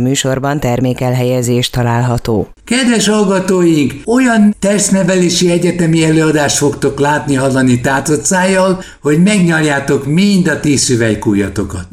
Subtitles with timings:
[0.00, 2.48] A műsorban termékelhelyezés található.
[2.64, 10.60] Kedves hallgatóink, olyan testnevelési egyetemi előadást fogtok látni, hallani tátott szájjal, hogy megnyaljátok mind a
[10.60, 11.86] tíz szüvelykújatokat.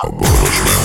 [0.00, 0.75] A boros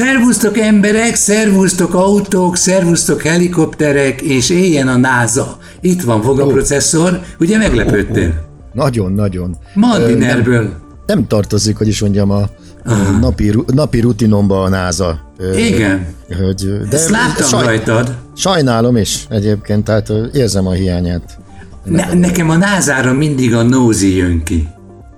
[0.00, 5.58] Szervusztok emberek, szervusztok autók, szervusztok helikopterek, és éljen a NASA.
[5.80, 8.32] Itt van fogaprocesszor, ugye meglepődtél?
[8.72, 9.56] Nagyon-nagyon.
[9.74, 10.62] Maldinerből.
[10.62, 12.40] Nem, nem tartozik, hogy is mondjam, a,
[12.84, 15.32] a napi, napi rutinomba a NASA.
[15.56, 16.06] Igen.
[16.28, 18.14] Hogy, de Ezt láttam saj, rajtad.
[18.36, 21.38] Sajnálom is egyébként, tehát érzem a hiányát.
[21.84, 24.68] Ne, nekem a názára mindig a nózi jön ki.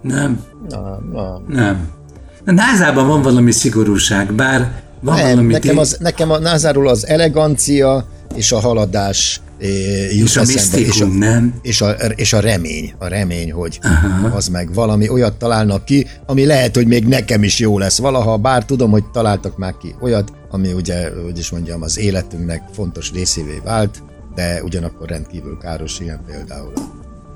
[0.02, 0.40] Nem?
[0.68, 1.40] Na, na.
[1.48, 2.00] Nem.
[2.44, 5.52] A názában van valami szigorúság, bár van Nem, valami...
[5.52, 9.40] Nekem, az, nekem a názáról az elegancia és a haladás
[10.10, 11.54] jut és a misztikum, és a, nem?
[11.62, 14.36] És a, és a remény, a remény, hogy Aha.
[14.36, 18.36] az meg valami olyat találnak ki, ami lehet, hogy még nekem is jó lesz valaha,
[18.36, 23.12] bár tudom, hogy találtak már ki olyat, ami ugye, hogy is mondjam, az életünknek fontos
[23.12, 24.02] részévé vált,
[24.34, 26.72] de ugyanakkor rendkívül káros ilyen például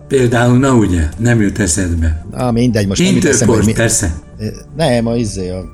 [0.08, 2.24] Például, na ugye, nem jut eszedbe.
[2.30, 3.72] Na mindegy, most nem eszembe, hogy mi...
[3.72, 4.14] persze.
[4.76, 5.64] Nem, a izé, a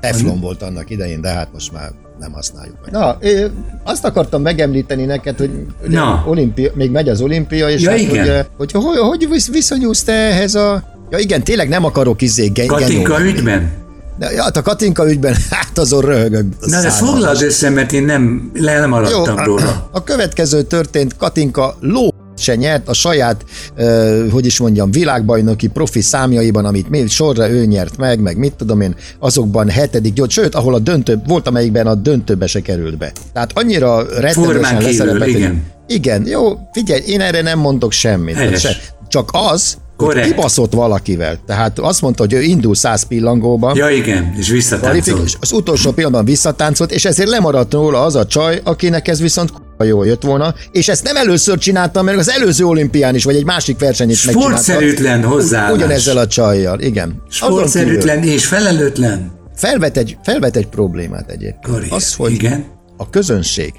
[0.00, 1.90] teflon volt annak idején, de hát most már
[2.20, 2.92] nem használjuk meg.
[2.92, 3.50] Na, én
[3.84, 5.50] azt akartam megemlíteni neked, hogy
[5.88, 6.24] Na.
[6.26, 8.46] Olimpia, még megy az olimpia, és ja, hát, igen.
[8.56, 10.82] hogy, hogy, hogy, hogy viszonyulsz te ehhez a...
[11.10, 13.70] Ja igen, tényleg nem akarok izé gen, Katinka ügyben?
[14.18, 16.46] De, ja, hát a Katinka ügyben, hát azon röhögök.
[16.60, 19.68] Na de foglald össze, mert én nem lemaradtam Jó, róla.
[19.68, 23.44] A, a következő történt, Katinka ló se nyert a saját,
[23.76, 28.54] uh, hogy is mondjam, világbajnoki profi számjaiban, amit még sorra ő nyert meg, meg mit
[28.54, 32.98] tudom én, azokban hetedik, gyors, sőt, ahol a döntő, volt amelyikben a döntőbe se került
[32.98, 33.12] be.
[33.32, 35.28] Tehát annyira rettenetesen leszerepelt.
[35.28, 35.64] Igen.
[35.86, 38.58] igen, jó, figyelj, én erre nem mondok semmit.
[38.58, 38.76] Se,
[39.08, 40.26] csak az, Korrekt.
[40.26, 41.38] kibaszott valakivel.
[41.46, 43.76] Tehát azt mondta, hogy ő indul száz pillangóban.
[43.76, 45.36] Ja igen, és visszatáncolt.
[45.40, 49.52] Az utolsó pillanatban visszatáncolt, és ezért lemaradt róla az a csaj, akinek ez viszont
[49.84, 53.44] jól jött volna, és ezt nem először csináltam, mert az előző olimpián is, vagy egy
[53.44, 54.42] másik versenyt megcsináltam.
[54.42, 55.76] Sportszerűtlen hozzáállás.
[55.76, 57.22] Ugyanezzel a csajjal, igen.
[57.30, 59.30] Sportszerűtlen és felelőtlen.
[59.56, 61.74] Felvet egy, felvet egy problémát egyébként.
[61.74, 61.92] Karrier.
[61.92, 62.64] Az, hogy igen.
[62.96, 63.72] a közönség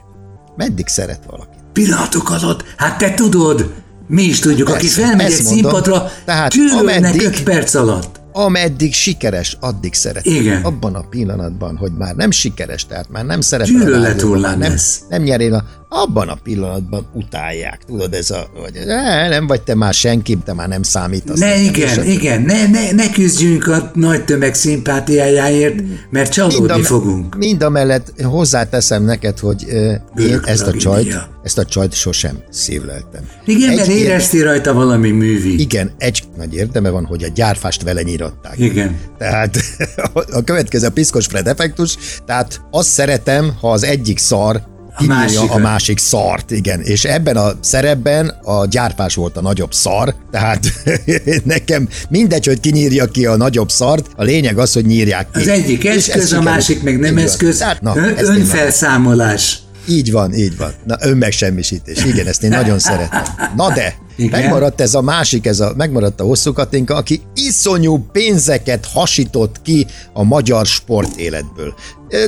[0.56, 1.60] meddig szeret valakit.
[1.74, 3.74] Pillanatok alatt, hát te tudod,
[4.08, 9.58] mi is tudjuk, Persze, aki felmegy egy színpadra, tehát ameddig, 5 perc alatt ameddig sikeres,
[9.60, 10.26] addig szeret.
[10.26, 10.62] Igen.
[10.64, 13.68] Abban a pillanatban, hogy már nem sikeres, tehát már nem szeret.
[13.68, 14.24] Gyűlölet
[14.58, 14.76] nem,
[15.10, 17.80] nem nyerél a abban a pillanatban utálják.
[17.88, 21.40] Tudod, ez a, hogy ne, nem vagy te már senki, te már nem számítasz.
[21.40, 25.76] Ne, igen, igen, ne, ne, ne küzdjünk a nagy tömeg szimpátiájáért,
[26.10, 27.38] mert csalódni mind a, fogunk.
[27.38, 32.38] Mind a mellett hozzáteszem neked, hogy uh, én ezt a csajt, ezt a csajt sosem
[32.50, 33.22] szívleltem.
[33.46, 35.60] Igen, egy mert érezti rajta valami művi.
[35.60, 38.60] Igen, egy nagy érdeme van, hogy a gyárfást vele nyíratták.
[38.60, 39.00] Igen.
[39.18, 39.58] Tehát
[40.14, 44.69] a következő a piszkos Fred effektus, tehát azt szeretem, ha az egyik szar
[45.00, 46.82] a másik, a másik szart, igen.
[46.82, 50.74] És ebben a szerepben a gyárpás volt a nagyobb szar, tehát
[51.44, 55.40] nekem mindegy, hogy kinyírja ki a nagyobb szart, a lényeg az, hogy nyírják ki.
[55.40, 57.62] Az egyik eszköz, a másik meg nem eszköz.
[57.62, 59.60] Hát, na, önfelszámolás.
[59.88, 60.74] Így van, így van.
[60.86, 62.04] Na, önmegsemmisítés.
[62.06, 63.24] Igen, ezt én nagyon szeretem.
[63.56, 64.42] Na de, igen.
[64.42, 69.86] megmaradt ez a másik, ez a, megmaradt a hosszú Katinka, aki iszonyú pénzeket hasított ki
[70.14, 71.74] a magyar sportéletből.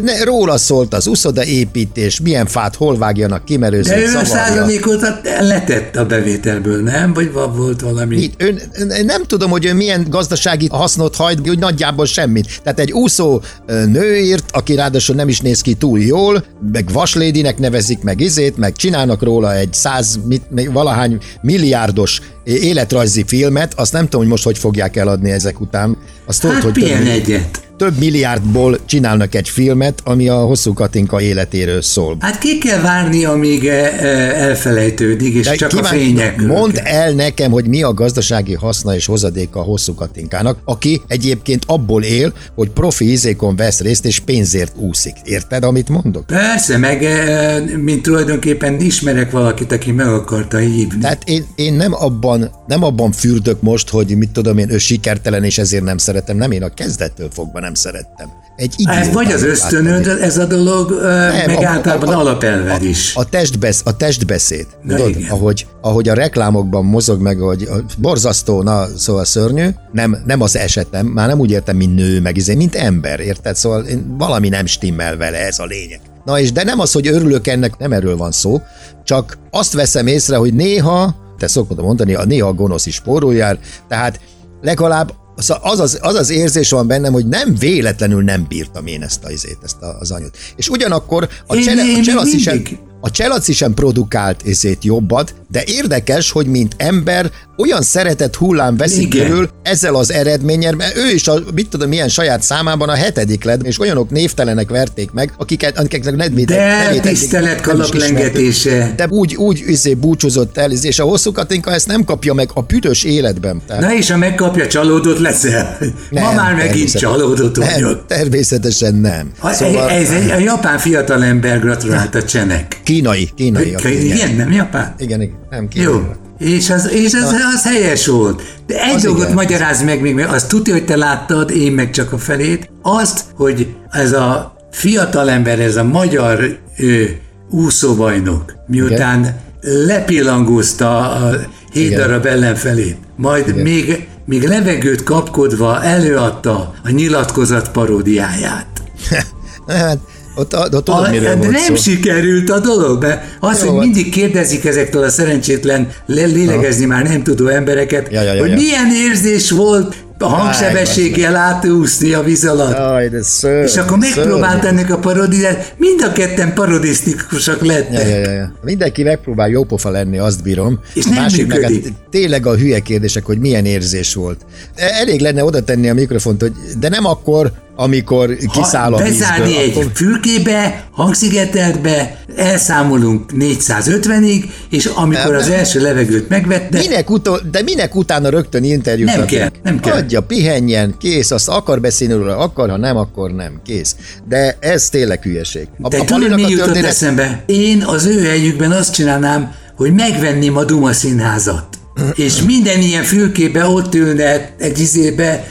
[0.03, 4.17] Ne, róla szólt az uszoda építés, milyen fát hol vágjanak ki, mert ő De ő
[4.17, 5.01] a százalékot
[5.39, 7.13] letett a bevételből, nem?
[7.13, 8.15] Vagy volt valami?
[8.15, 8.33] Mit?
[8.37, 8.59] Ön,
[9.05, 12.61] nem tudom, hogy ő milyen gazdasági hasznot hajt, hogy nagyjából semmit.
[12.63, 18.01] Tehát egy úszó nőért, aki ráadásul nem is néz ki túl jól, meg vaslédinek nevezik,
[18.01, 24.21] meg izét, meg csinálnak róla egy száz, mit, valahány milliárdos életrajzi filmet, azt nem tudom,
[24.21, 25.97] hogy most hogy fogják eladni ezek után.
[26.25, 31.21] Azt hát tudod, hogy több, egyet több milliárdból csinálnak egy filmet, ami a hosszú Katinka
[31.21, 32.17] életéről szól.
[32.19, 36.41] Hát ki kell várni, amíg e, e, elfelejtődik, és De csak kíván, a fények.
[36.41, 41.63] Mondd el nekem, hogy mi a gazdasági haszna és hozadéka a hosszú Katinkának, aki egyébként
[41.67, 45.15] abból él, hogy profi izékon vesz részt, és pénzért úszik.
[45.23, 46.25] Érted, amit mondok?
[46.25, 51.01] Persze, meg e, mint tulajdonképpen ismerek valakit, aki meg akarta hívni.
[51.01, 55.43] Tehát én, én nem, abban, nem abban fürdök most, hogy mit tudom én, ő sikertelen,
[55.43, 56.37] és ezért nem szeretem.
[56.37, 58.29] Nem, én a kezdettől fogva nem nem szerettem.
[58.55, 62.83] Egy ez vagy az ösztönöd, ez a dolog, nem, meg a, általában a, a, alapelved
[62.83, 63.15] is.
[63.15, 64.67] A, a, testbesz, a testbeszéd.
[64.87, 70.55] tudod, ahogy, ahogy a reklámokban mozog meg, hogy borzasztó, na, szóval szörnyű, nem, nem az
[70.55, 73.55] esetem, már nem úgy értem, mint nő, meg izé, mint ember, érted?
[73.55, 75.99] Szóval én, valami nem stimmel vele, ez a lényeg.
[76.25, 78.61] Na és de nem az, hogy örülök ennek, nem erről van szó,
[79.03, 83.59] csak azt veszem észre, hogy néha, te szokod mondani, a néha gonosz is spórul jár,
[83.87, 84.19] tehát
[84.61, 89.23] legalább az az, az az érzés van bennem, hogy nem véletlenül nem bírtam én ezt,
[89.23, 90.37] a, izét, ezt az anyut.
[90.55, 92.63] És ugyanakkor a, csele, a Chelsea sem,
[93.01, 99.09] a Chelsea sem produkált ezét jobbat, de érdekes, hogy mint ember olyan szeretett hullám veszik
[99.09, 103.43] körül ezzel az eredménnyel, mert ő is a, mit tudom, milyen saját számában a hetedik
[103.43, 108.93] lett, és olyanok névtelenek verték meg, akiket, akiknek nedvét, De tisztelet kalaplengetése.
[108.95, 112.61] De úgy, úgy izé búcsúzott el, és a hosszú Katinka ezt nem kapja meg a
[112.61, 113.61] büdös életben.
[113.67, 113.81] Tehát...
[113.81, 115.77] Na és ha megkapja, csalódott leszel.
[116.09, 118.05] Nem, Ma már megint csalódott vagyok.
[118.07, 119.31] természetesen nem.
[119.39, 119.89] A, szóval...
[119.89, 122.79] Ez egy a japán fiatalember gratulált a csenek.
[122.83, 123.75] Kínai, kínai.
[123.83, 124.95] Igen, nem japán?
[124.97, 125.93] Igen, igen nem kínai.
[125.93, 126.01] Jó.
[126.37, 128.41] És az, és az, az helyes volt.
[128.67, 129.33] De egy az dolgot igen.
[129.33, 132.71] magyaráz meg még, mert azt tudja, hogy te láttad, én meg csak a felét.
[132.81, 137.19] Azt, hogy ez a fiatalember, ez a magyar ő,
[137.49, 139.85] úszóbajnok, miután igen.
[139.85, 141.29] lepillangózta a
[141.71, 141.99] hét igen.
[141.99, 143.61] darab ellenfelét, majd igen.
[143.61, 148.67] még, még levegőt kapkodva előadta a nyilatkozat paródiáját.
[149.67, 149.97] hát
[150.35, 151.75] ott, ott tudod, a, miről de nem szó.
[151.75, 157.23] sikerült a dolog, mert az, Jó, hogy mindig kérdezik ezektől a szerencsétlen lélegezni már nem
[157.23, 158.55] tudó embereket, ja, ja, ja, hogy ja.
[158.55, 162.77] milyen érzés volt a hangsebességgel átúszni a víz alatt.
[162.77, 168.07] Jaj, de ször, és akkor megpróbált ennek a parodiát, mind a ketten parodisztikusak lettek.
[168.09, 168.53] Ja, ja, ja.
[168.63, 170.79] Mindenki megpróbál jópofa lenni, azt bírom.
[170.93, 171.83] És nem Másik működik.
[171.83, 174.39] meg hát tényleg a hülye kérdések, hogy milyen érzés volt.
[174.75, 177.51] Elég lenne oda tenni a mikrofont, hogy de nem akkor,
[177.81, 179.91] amikor kiszáll a Bezárni egy akkor...
[179.93, 186.77] fülkébe, hangszigeteltbe, elszámolunk 450-ig, és amikor az első levegőt megvette...
[186.77, 189.15] Minek utol, de minek utána rögtön interjút?
[189.15, 189.95] Nem kell, nem kell.
[189.95, 193.95] Adja, pihenjen, kész, azt akar beszélni róla, akar, ha nem, akkor nem, kész.
[194.29, 195.67] De ez tényleg hülyeség.
[195.81, 196.89] A, de a tudod, mi jutott történet...
[196.89, 197.43] eszembe?
[197.45, 201.65] Én az ő helyükben azt csinálnám, hogy megvenném a Duma színházat.
[202.25, 205.47] és minden ilyen fülkébe ott ülne egy izébe,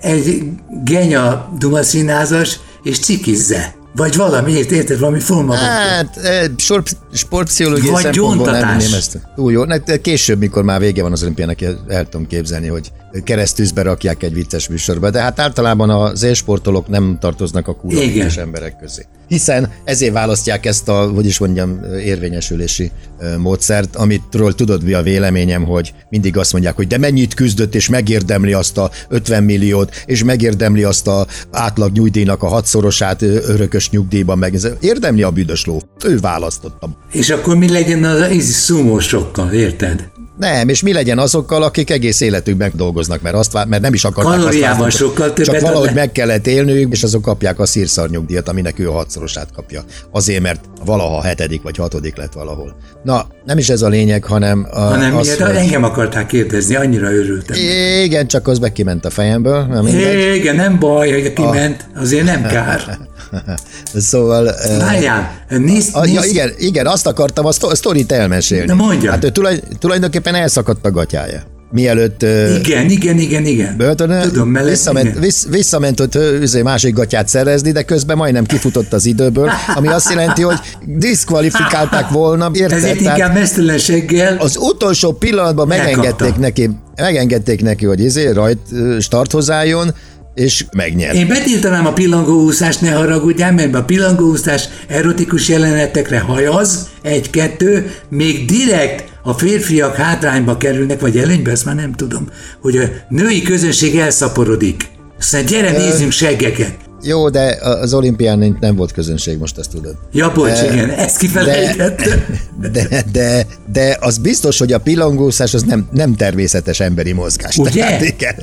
[0.00, 0.42] egy
[0.84, 3.74] genya Duma színházas, és cikizze.
[3.96, 5.54] Vagy valami, érted, valami forma.
[5.54, 6.20] Hát,
[6.56, 9.18] sport, sportpszichológiai Vagy szempontból nem ezt.
[9.34, 9.62] Túl jó.
[10.02, 12.92] Később, mikor már vége van az olimpiának, el tudom képzelni, hogy
[13.24, 18.00] keresztűzbe rakják egy vicces műsorba, de hát általában az élsportolók nem tartoznak a kurva
[18.36, 19.06] emberek közé.
[19.28, 22.90] Hiszen ezért választják ezt a, hogy is mondjam, érvényesülési
[23.38, 27.88] módszert, amitről tudod mi a véleményem, hogy mindig azt mondják, hogy de mennyit küzdött, és
[27.88, 34.38] megérdemli azt a 50 milliót, és megérdemli azt a átlag nyugdíjnak a hatszorosát örökös nyugdíjban,
[34.38, 35.82] meg érdemli a büdös ló.
[36.04, 36.98] Ő választotta.
[37.12, 40.12] És akkor mi legyen az szumósokkal, érted?
[40.38, 44.38] Nem, és mi legyen azokkal, akik egész életükben dolgoznak, mert, azt, mert nem is akarták
[44.38, 45.52] Kalóriában azt sokkal többet.
[45.52, 49.84] Csak valahogy meg kellett élniük, és azok kapják a szírszarnyugdíjat, aminek ő a hatszorosát kapja.
[50.10, 52.76] Azért, mert valaha hetedik vagy hatodik lett valahol.
[53.02, 54.66] Na, nem is ez a lényeg, hanem...
[54.70, 55.56] A, hanem az, miért, hogy...
[55.56, 57.56] engem akarták kérdezni, annyira örültem.
[58.02, 59.62] Igen, csak az be kiment a fejemből.
[59.64, 59.86] Nem
[60.34, 62.98] Igen, nem baj, hogy kiment, azért nem kár.
[63.94, 64.54] szóval...
[64.78, 68.66] Várjál, nézd, a, ja, igen, igen, azt akartam a sztorit elmesélni.
[68.66, 69.10] Na mondja.
[69.10, 72.22] Hát ő tulaj, tulajdonképpen elszakadt a gatyája mielőtt...
[72.58, 73.76] Igen, igen, igen, igen.
[73.76, 75.20] Börtönön, Tudom, mellett, visszament, igen.
[75.20, 80.10] Vissz, visszament ott üzé, másik gatyát szerezni, de közben majdnem kifutott az időből, ami azt
[80.10, 82.50] jelenti, hogy diszkvalifikálták volna.
[82.54, 82.78] Érted?
[82.78, 84.36] Ezért inkább mesztelenséggel.
[84.36, 88.58] Az utolsó pillanatban megengedték neki, megengedték neki, hogy izé, rajt
[89.00, 89.94] start hozzájon,
[90.34, 91.14] és megnyert.
[91.14, 99.04] Én betiltanám a pillangóúszást, ne haragudjál, mert a pillangóúszás erotikus jelenetekre hajaz, egy-kettő, még direkt
[99.22, 102.28] a férfiak hátrányba kerülnek, vagy előnybe, ezt már nem tudom,
[102.60, 104.92] hogy a női közönség elszaporodik.
[105.18, 106.74] Szóval gyere, nézzünk seggeket.
[107.02, 109.96] Jó, de az olimpián nem volt közönség, most ezt tudod.
[110.12, 112.24] Ja, bocs, de, igen, ezt kifelejtettem.
[112.60, 117.56] De, de, de, de az biztos, hogy a pillangószás az nem, nem természetes emberi mozgás.
[117.56, 117.80] Ugye?
[117.80, 118.34] Tehát, igen,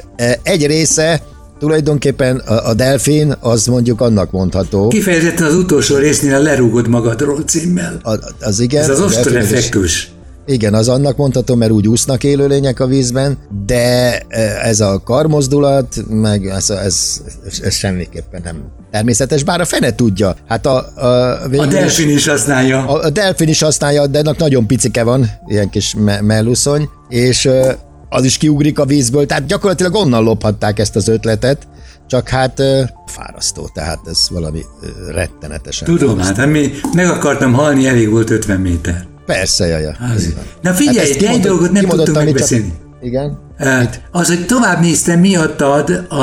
[0.44, 1.22] egy része
[1.62, 4.88] Tulajdonképpen a, a delfin az mondjuk annak mondható.
[4.88, 8.00] Kifejezetten az utolsó résznél a lerúgod magadról címmel.
[8.04, 8.82] A, az igen.
[8.82, 10.12] Ez az osztoreffektus.
[10.46, 15.96] Igen, az annak mondható, mert úgy úsznak élőlények a vízben, de e, ez a karmozdulat,
[16.10, 17.22] meg ez, ez,
[17.64, 20.36] ez semmiképpen nem természetes, bár a fene tudja.
[20.48, 22.86] Hát a, a, a delfin is használja.
[22.88, 27.50] A, a delfin is használja, de ennek nagyon picike van, ilyen kis me- melluszony, és
[28.14, 31.68] az is kiugrik a vízből, tehát gyakorlatilag onnan lophatták ezt az ötletet,
[32.08, 32.62] csak hát
[33.06, 34.62] fárasztó, tehát ez valami
[35.12, 35.88] rettenetesen.
[35.88, 39.06] Tudom, hát mi meg akartam halni, elég volt 50 méter.
[39.26, 39.96] Persze, jaja.
[40.62, 42.74] Na figyelj, Hát egy kimondott- dolgot nem tudtunk hogy csak- megbeszélni.
[43.02, 43.40] Igen?
[43.60, 46.16] Uh, Az, hogy tovább néztem, miattad a,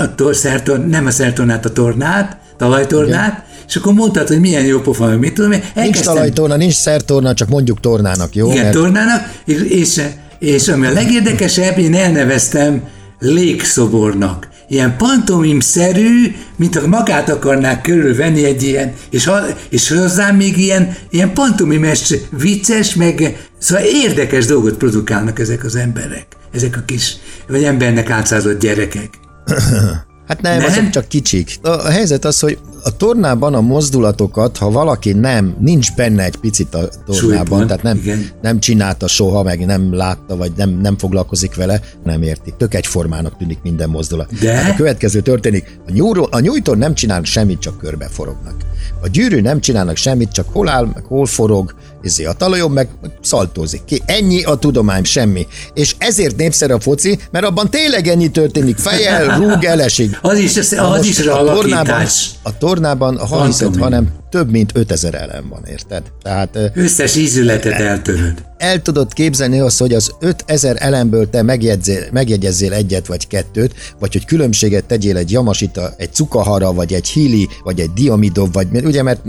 [0.00, 4.80] a tor, szertor, nem a szertornát, a tornát, talajtornát, és akkor mondtad, hogy milyen jó
[4.80, 5.58] pofa, mit tudom én.
[5.58, 8.50] Nincs elkezdtem- talajtorna, nincs szertorna, csak mondjuk tornának, jó?
[8.50, 10.00] Igen, Mert tornának, és, és,
[10.40, 12.82] és ami a legérdekesebb, én elneveztem
[13.18, 14.48] légszobornak.
[14.68, 20.96] Ilyen pantomim-szerű, mint ha magát akarnák körülvenni egy ilyen, és, ha, és hozzám még ilyen,
[21.10, 26.26] ilyen pantomimes, vicces, meg szóval érdekes dolgot produkálnak ezek az emberek.
[26.52, 27.16] Ezek a kis,
[27.48, 29.10] vagy embernek átszázott gyerekek.
[30.30, 30.66] Hát nem, Nem?
[30.66, 31.58] azok csak kicsik.
[31.62, 36.74] A, helyzet az, hogy a tornában a mozdulatokat, ha valaki nem, nincs benne egy picit
[36.74, 38.28] a tornában, tehát nem, igen.
[38.42, 42.54] nem csinálta soha, meg nem látta, vagy nem, nem foglalkozik vele, nem érti.
[42.58, 44.38] Tök egyformának tűnik minden mozdulat.
[44.40, 44.52] De?
[44.52, 45.80] Hát a következő történik.
[45.86, 48.54] A, nyúró, a nyújtón nem csinál semmit, csak körbe forognak.
[49.02, 52.88] A gyűrű nem csinálnak semmit, csak hol áll, meg hol forog, ezért a talajon meg
[53.22, 54.02] szaltózik ki.
[54.06, 55.46] Ennyi a tudomány, semmi.
[55.74, 58.76] És ezért népszerű a foci, mert abban tényleg ennyi történik.
[58.76, 60.18] Fejel, rúg, elesik.
[60.22, 62.30] Az is, az, az most is a tornában, alakítás.
[62.42, 66.02] a tornában, ha hiszed, hanem több mint 5000 elem van, érted?
[66.22, 68.34] Tehát Összes ízületet eltöröd.
[68.58, 74.12] el tudod képzelni azt, hogy az 5000 elemből te megjegyzél, megjegyezzél egyet vagy kettőt, vagy
[74.12, 79.02] hogy különbséget tegyél egy jamasita, egy cukahara, vagy egy hili, vagy egy diamidov, vagy ugye,
[79.02, 79.24] mert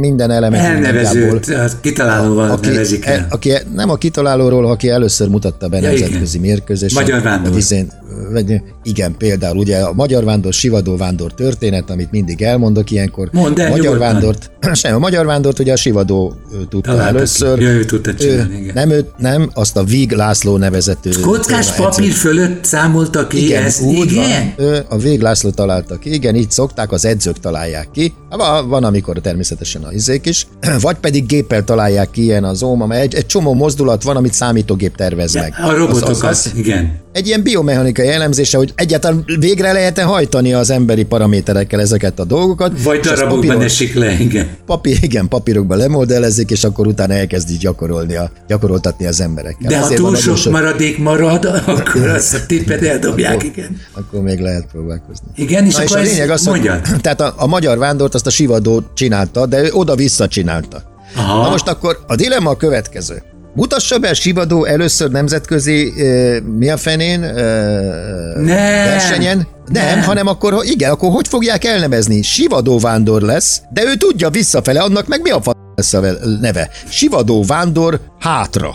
[0.00, 3.26] minden elemet Elnevezőt, az kitalálóval aki, nevezik el.
[3.30, 7.02] aki, nem a kitalálóról, aki először mutatta be Ja, nemzetközi mérkőzésen.
[7.02, 7.50] Magyar vándor.
[7.50, 7.92] vagy izén-
[8.32, 13.28] vagy, igen, például ugye a magyar vándor, sivadó vándor történet, amit mindig elmondok ilyenkor.
[13.32, 14.14] Mondd el a magyar nyugodtan.
[14.34, 14.50] Vándort,
[14.82, 17.60] sem, a magyar vándort ugye a sivadó ő tudta Találta először.
[17.60, 18.74] Ja, ő tudta csinálni, igen.
[18.74, 21.10] nem, ő, nem, azt a Vig László nevezető.
[21.10, 23.82] Kockás edző- papír fölött számolta ki igen, ezt?
[23.82, 24.54] úgy igen?
[24.56, 24.66] van.
[24.66, 28.14] Ő, a Vég László találta ki, igen, így szokták, az edzők találják ki.
[28.30, 30.46] Van, van amikor természetesen a izék is.
[30.80, 34.32] Vagy pedig géppel találják ki ilyen az óma, mert egy, egy csomó mozdulat van, amit
[34.32, 35.54] számítógép tervez meg.
[35.62, 37.02] A robotokat, Az, az, az, igen.
[37.14, 42.82] Egy ilyen biomechanikai elemzése, hogy egyáltalán végre lehet-e hajtani az emberi paraméterekkel ezeket a dolgokat.
[42.82, 44.48] Vagy és darabokban esik le, igen.
[44.66, 49.70] Papír, igen, papírokba lemodellezik, és akkor utána elkezdi gyakorolni a, gyakoroltatni az emberekkel.
[49.70, 53.80] De ha Ezért túl nagyon sok maradék marad, akkor azt a tippet eldobják, igen.
[53.92, 55.26] akkor még lehet próbálkozni.
[55.34, 56.70] Igen, és Na és akkor a ez lényeg az, hogy,
[57.02, 60.82] tehát a, a magyar vándort azt a sivadó csinálta, de ő oda-vissza csinálta.
[61.16, 61.42] Aha.
[61.42, 63.22] Na most akkor a dilemma a következő.
[63.54, 67.34] Mutassa be Sivadó először nemzetközi, uh, mi a fenén, uh,
[68.36, 68.86] Nem.
[68.86, 69.46] versenyen?
[69.72, 70.02] Nem, Nem.
[70.02, 72.22] hanem akkor, igen, akkor hogy fogják elnevezni?
[72.22, 76.40] Sivadó vándor lesz, de ő tudja visszafele, annak meg mi a f- lesz a ve-
[76.40, 76.70] neve?
[76.88, 78.74] Sivadó vándor hátra.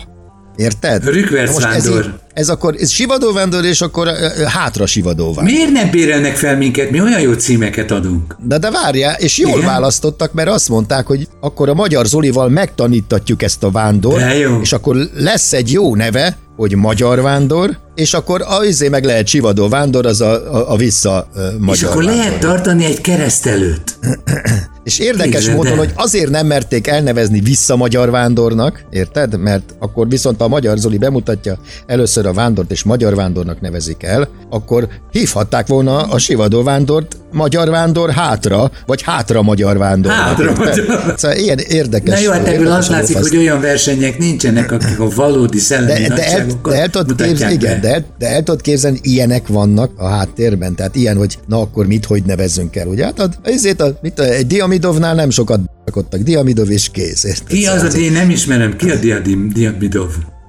[0.60, 1.04] Érted?
[1.08, 2.04] Rükverc ez, vándor.
[2.04, 4.08] így- ez akkor ez sivadó vándor, és akkor
[4.46, 5.52] hátra sivadó vándor.
[5.52, 6.90] Miért nem bérelnek fel minket?
[6.90, 8.36] Mi olyan jó címeket adunk.
[8.44, 9.66] De, de várjál, és jól Igen?
[9.70, 14.22] választottak, mert azt mondták, hogy akkor a magyar Zolival megtanítatjuk ezt a vándor,
[14.62, 19.26] és akkor lesz egy jó neve, hogy magyar vándor, és akkor a izé meg lehet
[19.26, 22.20] sivadó vándor, az a, a, a vissza magyar És akkor vándor.
[22.24, 23.94] lehet tartani egy kereszt előtt.
[24.90, 25.78] És érdekes Képzeld módon, el.
[25.78, 29.38] hogy azért nem merték elnevezni vissza magyar vándornak, érted?
[29.38, 34.28] Mert akkor viszont a magyar Zoli bemutatja először a vándort, és magyar vándornak nevezik el,
[34.50, 40.12] akkor hívhatták volna a sivadó vándort magyar vándor hátra, vagy hátra magyar vándor.
[40.12, 40.84] Hátra magyar.
[41.16, 42.14] Szóval ilyen érdekes.
[42.14, 46.14] Na jó, hát ebből az látszik, hogy olyan versenyek nincsenek, akik a valódi szellemi de,
[46.14, 50.08] de, el, de el tudod képzelni, igen, de de el tudod képzelni, ilyenek vannak a
[50.08, 53.04] háttérben, tehát ilyen, hogy na akkor mit, hogy nevezzünk el, ugye?
[53.04, 57.46] Hát a, ezért a, mit, a, egy Diamidovnál nem sokat b***kodtak, Diamidov és kész, érted?
[57.46, 58.94] Ki az a én nem ismerem, ki a?
[58.94, 58.96] A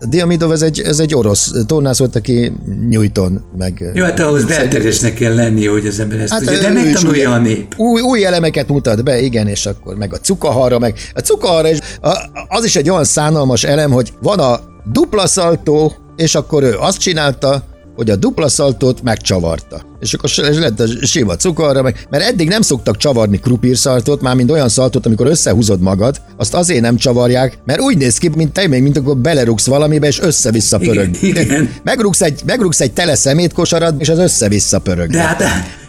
[0.10, 2.52] Diamidov ez egy, ez egy orosz tornász volt, aki
[2.90, 3.92] Newton, meg...
[3.94, 7.38] Jó, hát ahhoz belteresnek kell lenni, hogy az ember ezt hát, tudja, de megtanulja a
[7.38, 7.74] nép.
[7.78, 11.80] Új, új elemeket mutat be, igen, és akkor meg a cukahara, meg a cukahara is,
[12.02, 12.18] a,
[12.48, 14.60] az is egy olyan szánalmas elem, hogy van a
[14.92, 17.64] dupla szaltó, és akkor ő azt csinálta,
[18.02, 19.82] hogy a dupla szaltót megcsavarta.
[20.00, 24.36] És akkor s- lett a sima cukorra, meg, mert eddig nem szoktak csavarni krupírszaltót, már
[24.36, 28.52] mint olyan szaltót, amikor összehúzod magad, azt azért nem csavarják, mert úgy néz ki, mint
[28.54, 31.10] te, mint akkor belerugsz valamibe, és össze-vissza pörög.
[31.22, 31.70] Igen, igen.
[31.84, 35.10] Megrugsz egy, megrugsz egy tele szemétkosarat, és az össze-vissza pörög.
[35.10, 35.44] De hát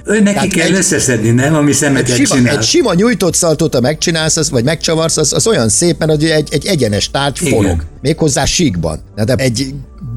[0.05, 1.55] önnek ki Tehát kell egy- összeszedni, nem?
[1.55, 2.57] Ami egy szemeket sima, csinál.
[2.57, 6.49] egy sima nyújtott szaltót, ha megcsinálsz, az, vagy megcsavarsz, az, az olyan szépen, hogy egy,
[6.53, 7.53] egy egyenes tárgy Igen.
[7.53, 7.85] forog.
[8.01, 9.01] Méghozzá síkban.
[9.25, 9.75] De egy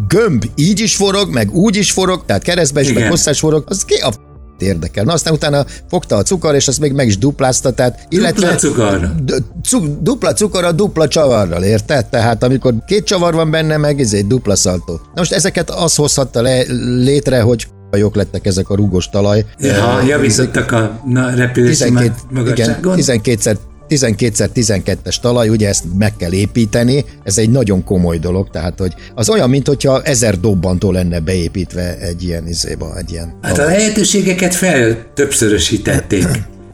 [0.08, 3.10] gömb így is forog, meg úgy is forog, tehát keresztbe is, meg Igen.
[3.10, 4.12] hosszás forog, az ki a
[4.58, 5.04] érdekel.
[5.04, 9.08] Na aztán utána fogta a cukor, és azt még meg is duplázta, tehát Dupla cukorra.
[9.24, 12.06] D- cu- dupla cukorra, dupla csavarral, érted?
[12.06, 14.94] Tehát amikor két csavar van benne, meg ez egy dupla szaltó.
[14.94, 16.62] Na most ezeket az hozhatta le,
[17.04, 19.46] létre, hogy jók lettek ezek a rúgos talaj.
[19.60, 21.02] Ja, javítottak a
[21.36, 22.14] repülési 12,
[22.46, 23.56] igen, 12-szer
[23.90, 29.30] 12x12-es talaj, ugye ezt meg kell építeni, ez egy nagyon komoly dolog, tehát hogy az
[29.30, 33.38] olyan, mint hogyha ezer dobbantó lenne beépítve egy ilyen izéba, egy ilyen...
[33.42, 36.28] Hát a lehetőségeket fel többszörösítették.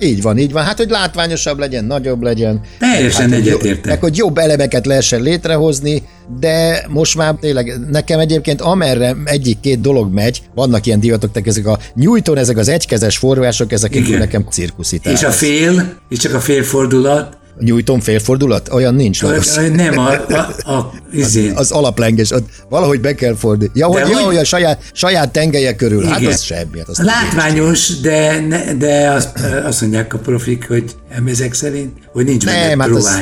[0.04, 0.64] Így van, így van.
[0.64, 2.62] Hát, hogy látványosabb legyen, nagyobb legyen.
[2.80, 3.86] Teljesen hát, egyetértek.
[3.86, 6.04] Meg, hogy jobb elemeket lehessen létrehozni,
[6.40, 11.80] de most már tényleg nekem egyébként amerre egyik-két dolog megy, vannak ilyen divatok, ezek a
[11.96, 15.14] nyújtón, ezek az egykezes források, ezek nekem cirkuszitás.
[15.14, 18.70] És a fél, és csak a félfordulat, Nyújtom félfordulat?
[18.74, 19.24] Olyan nincs.
[19.24, 19.32] A,
[19.74, 21.56] nem, a, a, a izén.
[21.56, 22.34] Az, alaplenges,
[22.70, 23.80] valahogy be kell fordítani.
[23.80, 26.04] Ja, hogy, ja, hogy a saját, saját tengelye körül.
[26.04, 26.32] Hát Igen.
[26.32, 26.78] Hát az semmi.
[26.78, 32.26] Hát az Látványos, de, ne, de azt, azt mondják a profik, hogy ezek szerint, hogy
[32.26, 33.22] nincs nem, benne hát az,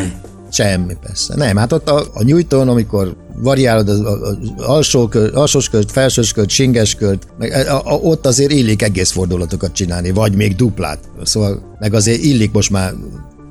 [0.51, 1.35] Semmi, persze.
[1.35, 6.31] Nem, hát ott a, a nyújtón, amikor variálod az, az alsó kör, alsós kört, felsős
[6.31, 10.99] kört, singes kört, meg, a, a, ott azért illik egész fordulatokat csinálni, vagy még duplát.
[11.23, 12.93] Szóval meg azért illik most már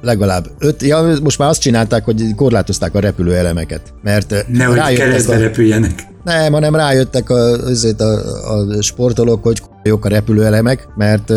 [0.00, 5.38] legalább öt, ja, most már azt csinálták, hogy korlátozták a repülőelemeket, mert Nehogy keresztbe a,
[5.38, 6.07] repüljenek.
[6.25, 8.12] Nem, hanem rájöttek a, azért a,
[8.55, 11.31] a sportolók, hogy jók a repülőelemek, mert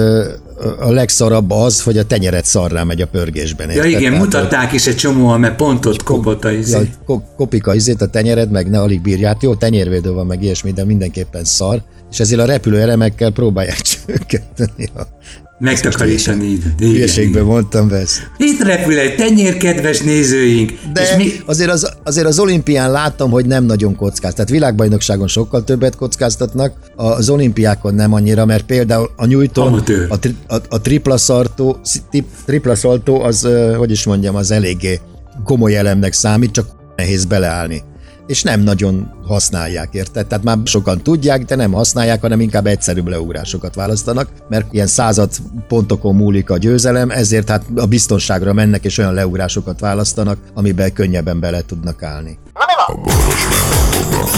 [0.79, 3.71] a legszarabb az, hogy a tenyeret szarrá megy a pörgésben.
[3.71, 6.89] Ja igen, Tehát, mutatták is egy csomóan, mert pont ott kopott a izé.
[7.07, 9.43] Ja, kopik a izét, a tenyered, meg ne alig bírját.
[9.43, 11.81] Jó, tenyérvédő van, meg ilyesmi, de mindenképpen szar.
[12.11, 15.01] És ezért a repülőelemekkel próbálják csökkenteni a
[15.61, 16.57] Megtakarítani.
[16.77, 18.31] Hülyeségben mondtam ezt.
[18.37, 20.73] Itt repül egy tenyér, kedves nézőink.
[20.93, 21.31] De és mi...
[21.45, 24.33] azért, az, azért az olimpián láttam, hogy nem nagyon kockáz.
[24.33, 30.35] Tehát világbajnokságon sokkal többet kockáztatnak, az olimpiákon nem annyira, mert például a nyújtón a, tri,
[30.47, 31.79] a, a tripla, szartó,
[32.45, 34.99] tripla szaltó az, hogy is mondjam, az eléggé
[35.43, 36.65] komoly elemnek számít, csak
[36.95, 37.83] nehéz beleállni
[38.27, 40.27] és nem nagyon használják, érted?
[40.27, 45.29] Tehát már sokan tudják, de nem használják, hanem inkább egyszerűbb leugrásokat választanak, mert ilyen század
[45.67, 51.39] pontokon múlik a győzelem, ezért hát a biztonságra mennek, és olyan leugrásokat választanak, amiben könnyebben
[51.39, 52.37] bele tudnak állni.
[52.87, 54.31] A boros a boros